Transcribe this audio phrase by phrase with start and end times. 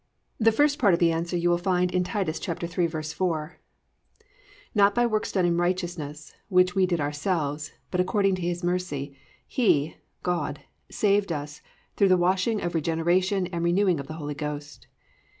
[0.39, 0.45] 1.
[0.45, 3.51] The first part of the answer you will find in Titus 3:4,
[4.73, 9.15] +"Not by works done in righteousness, which we did ourselves, but according to his mercy,
[9.45, 9.61] he+
[9.91, 11.61] (i.e., God) +saved us
[11.97, 14.87] through the washing of regeneration and renewing of the Holy Ghost."